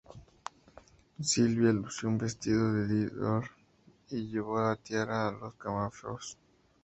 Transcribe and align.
Silvia 1.31 1.73
lució 1.79 2.07
un 2.11 2.17
vestido 2.23 2.73
de 2.73 2.87
Dior 2.87 3.51
y 4.09 4.25
llevó 4.29 4.59
la 4.59 4.75
tiara 4.77 5.31
de 5.31 5.37
los 5.37 5.53
Camafeos. 5.53 6.39